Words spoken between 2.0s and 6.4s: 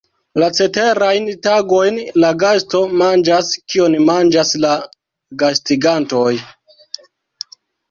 la gasto manĝas kion manĝas la gastigantoj.